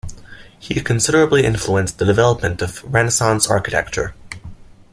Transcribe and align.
He 0.57 0.73
considerably 0.81 1.45
influenced 1.45 1.99
the 1.99 2.05
development 2.05 2.63
of 2.63 2.83
Renaissance 2.91 3.45
architecture. 3.47 4.15